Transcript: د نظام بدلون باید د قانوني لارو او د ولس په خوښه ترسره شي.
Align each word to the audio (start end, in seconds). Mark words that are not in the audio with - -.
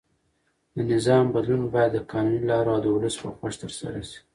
د 0.75 0.77
نظام 0.91 1.25
بدلون 1.35 1.63
باید 1.73 1.91
د 1.93 1.97
قانوني 2.11 2.41
لارو 2.49 2.69
او 2.75 2.81
د 2.83 2.87
ولس 2.95 3.15
په 3.21 3.27
خوښه 3.37 3.57
ترسره 3.61 4.01
شي. 4.09 4.19